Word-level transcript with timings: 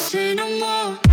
say 0.00 0.34
no 0.34 0.48
more. 0.58 1.09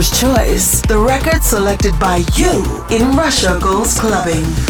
Clubber's 0.00 0.18
Choice, 0.18 0.80
the 0.82 0.98
record 0.98 1.42
selected 1.42 1.98
by 1.98 2.24
you 2.34 2.86
in 2.90 3.14
Russia 3.14 3.58
Goes 3.60 3.98
Clubbing. 4.00 4.69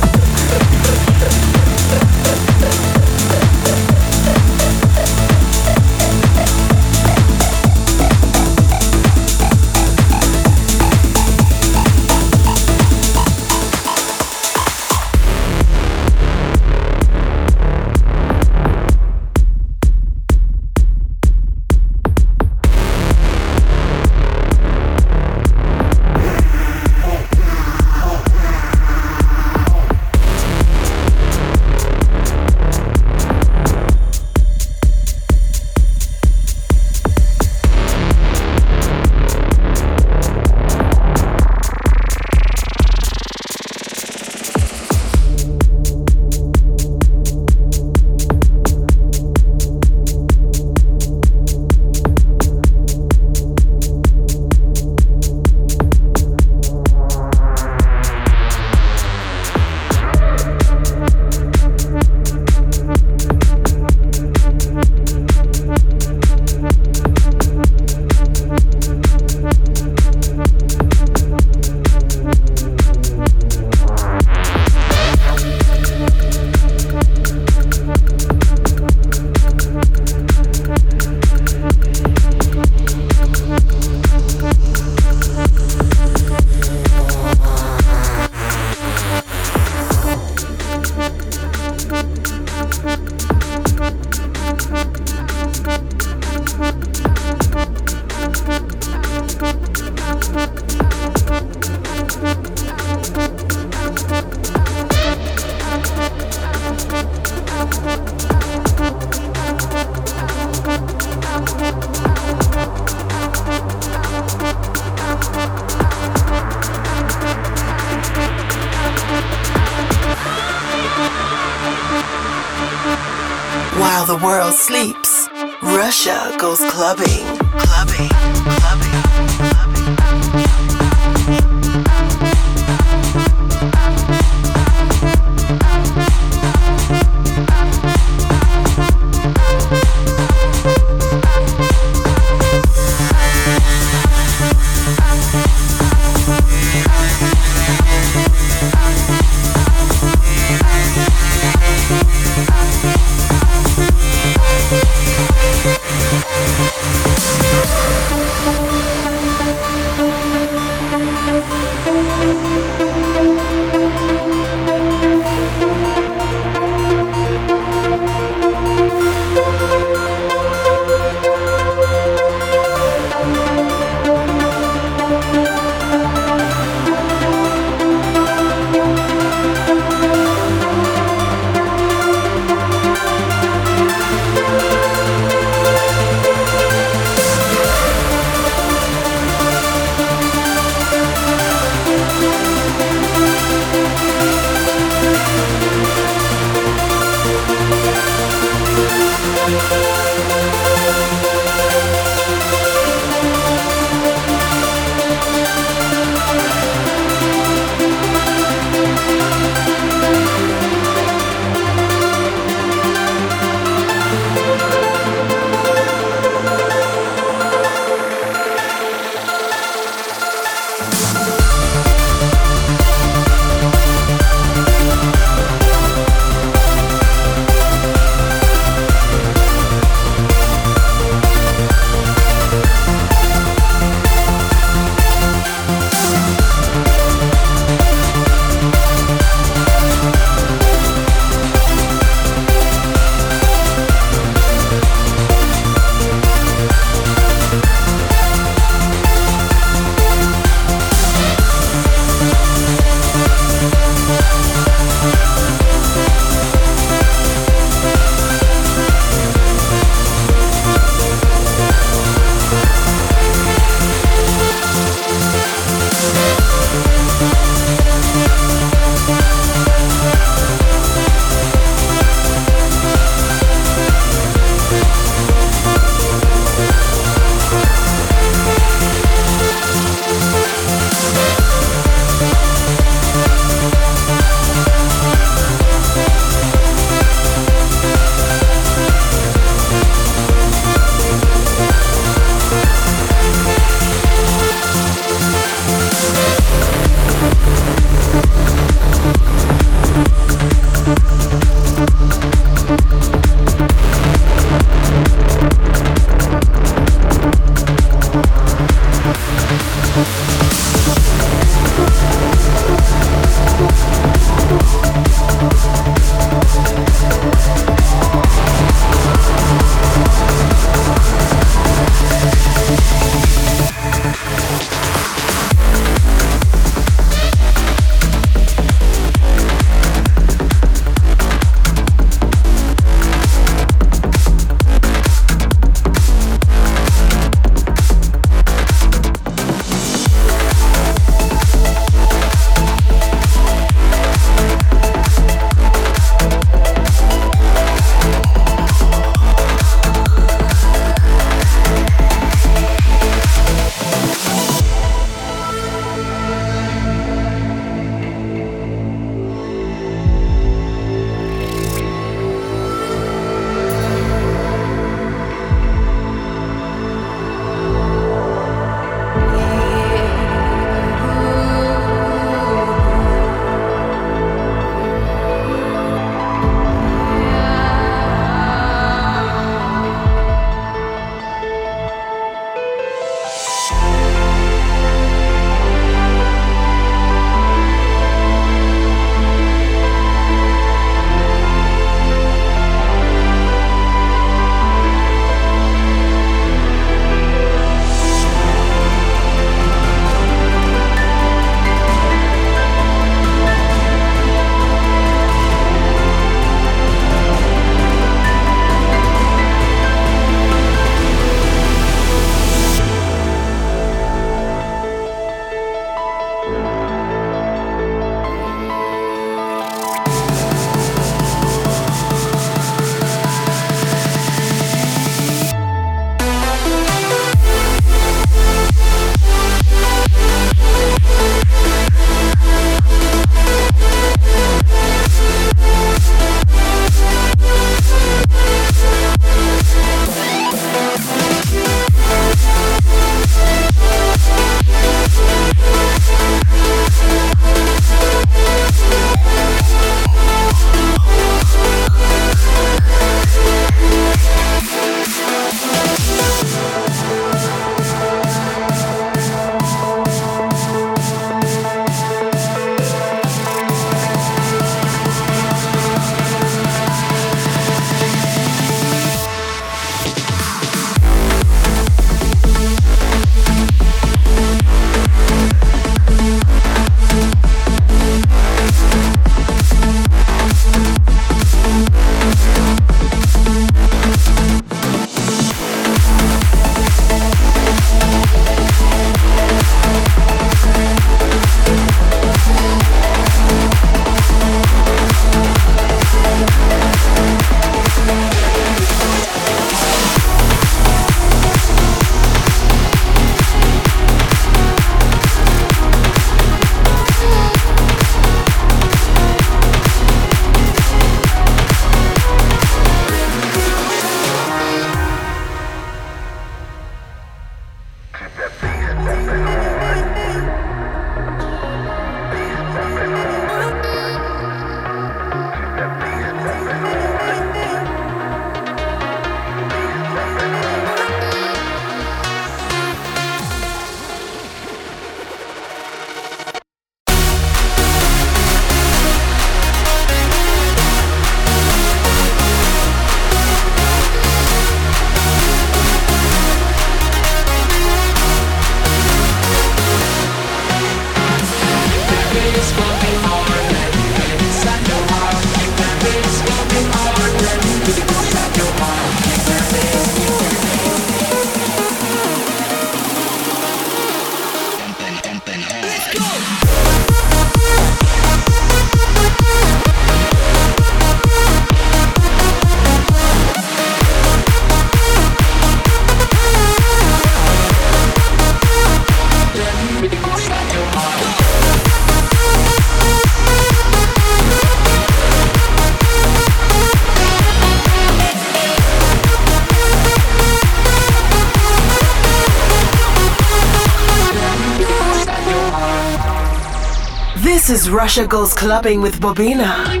Is 597.71 597.89
Russia 597.89 598.27
Goes 598.27 598.53
Clubbing 598.53 598.99
with 598.99 599.21
Bobina. 599.21 600.00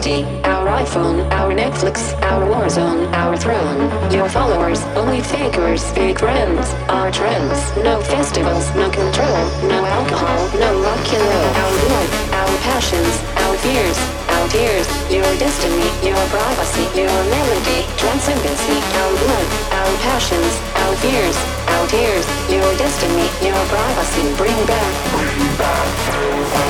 our 0.00 0.66
iPhone, 0.80 1.30
our 1.30 1.52
Netflix, 1.52 2.16
our 2.22 2.48
war 2.48 2.70
zone, 2.70 3.04
our 3.12 3.36
throne. 3.36 3.84
Your 4.10 4.30
followers, 4.30 4.80
only 4.96 5.20
fakers, 5.20 5.84
fake 5.92 6.20
friends, 6.20 6.72
our 6.88 7.12
trends. 7.12 7.60
No 7.84 8.00
festivals, 8.00 8.64
no 8.74 8.88
control, 8.88 9.44
no 9.68 9.84
alcohol, 9.84 10.40
no 10.58 10.80
rock 10.80 11.04
and 11.12 11.20
roll. 11.20 11.52
Our 11.52 11.72
love, 11.92 12.10
our 12.32 12.56
passions, 12.64 13.12
our 13.44 13.54
fears, 13.60 13.98
our 14.40 14.48
tears. 14.48 14.88
Your 15.12 15.28
destiny, 15.36 15.84
your 16.00 16.22
privacy, 16.32 16.88
your 16.96 17.12
melody, 17.28 17.84
transcendency. 18.00 18.80
Our 19.04 19.12
love, 19.28 19.48
our 19.84 19.92
passions, 20.00 20.52
our 20.80 20.96
fears, 20.96 21.36
our 21.76 21.86
tears. 21.88 22.24
Your 22.48 22.72
destiny, 22.80 23.28
your 23.44 23.60
privacy. 23.68 24.24
Bring 24.40 24.60
back, 24.64 24.92
bring 25.12 25.56
back. 25.60 26.69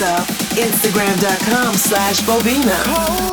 Instagram.com 0.00 1.74
slash 1.74 2.22
Bobina. 2.22 3.29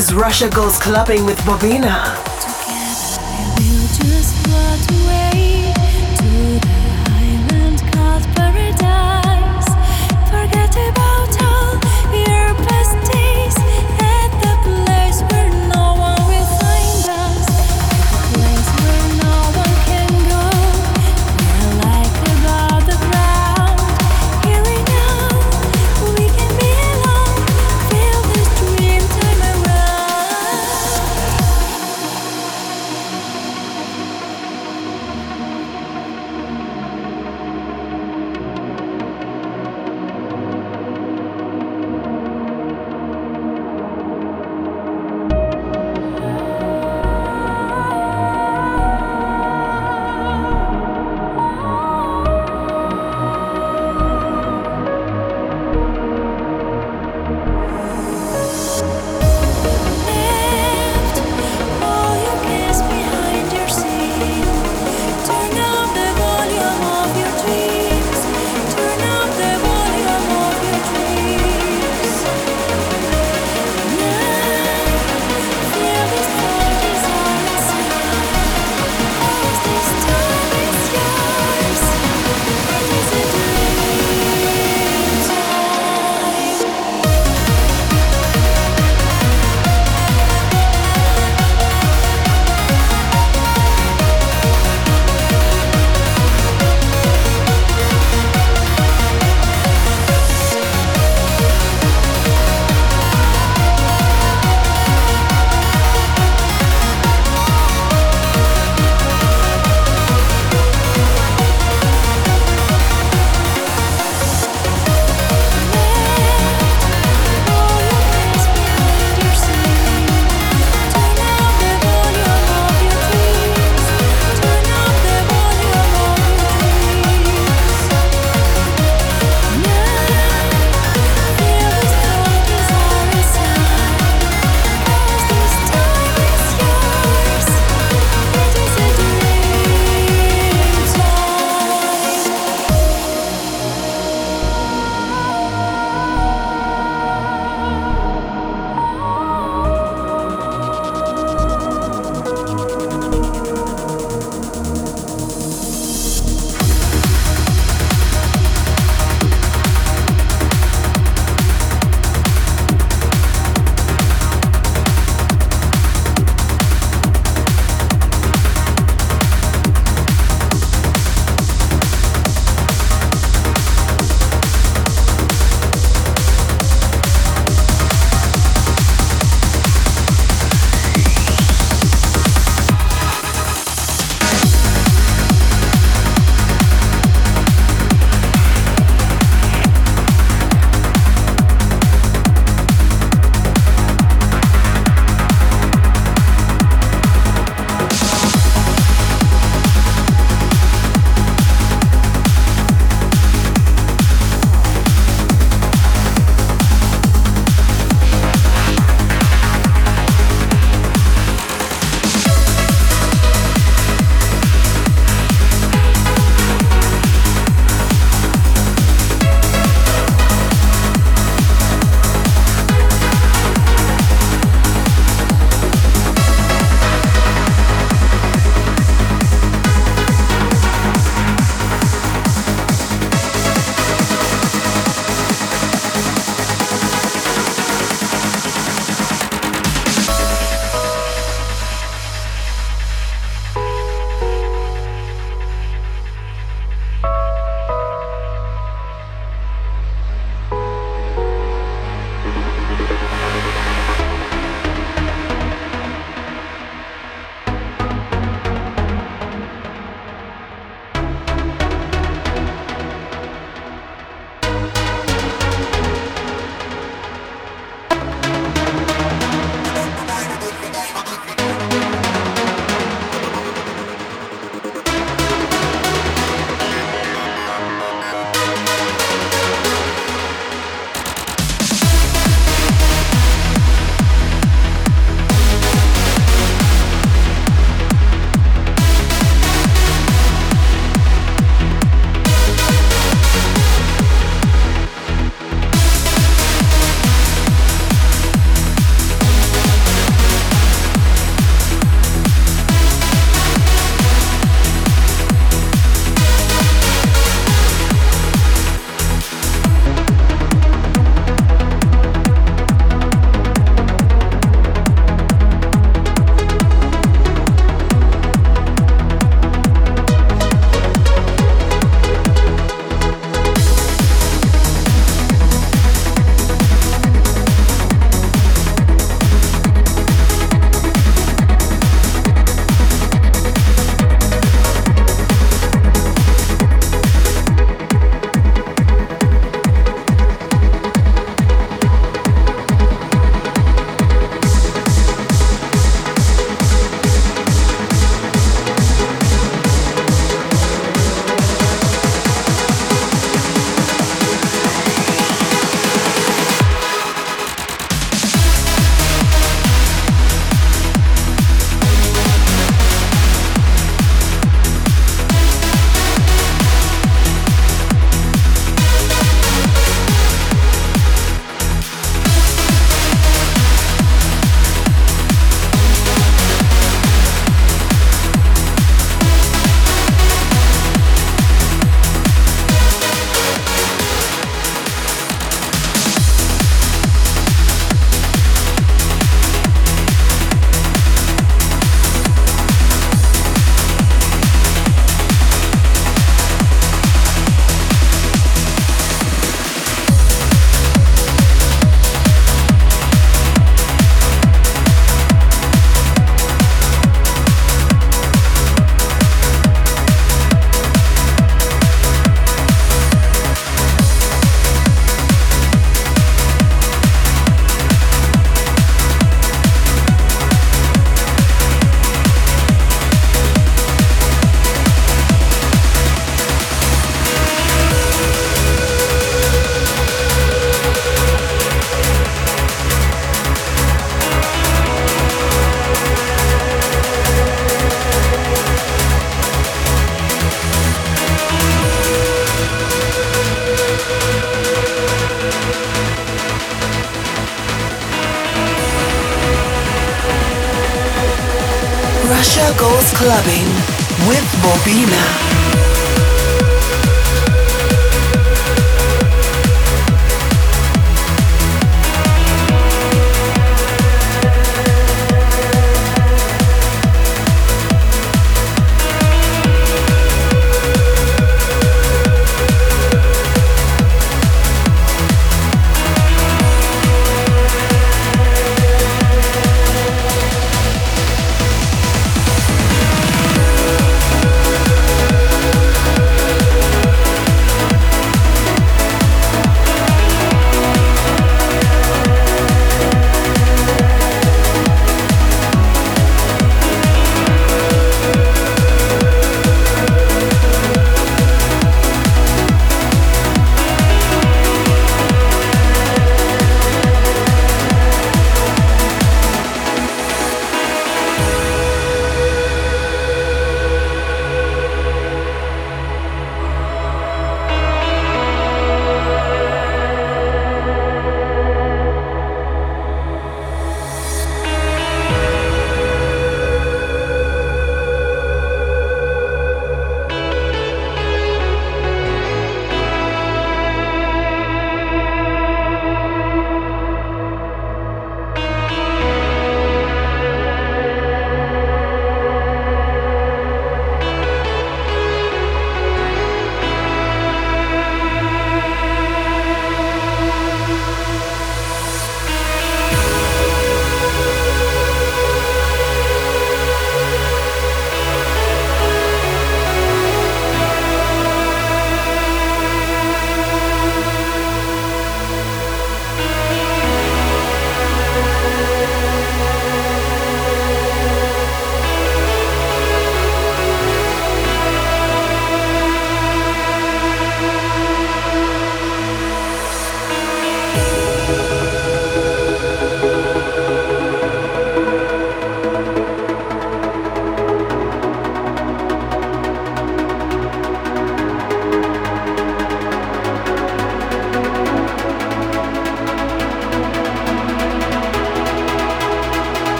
Is 0.00 0.14
Russia 0.14 0.48
Goes 0.48 0.78
Clubbing 0.78 1.26
with 1.26 1.38
Bobina. 1.40 2.19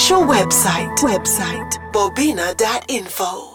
Official 0.00 0.22
website, 0.22 0.96
website, 1.00 1.92
bobina.info. 1.92 3.49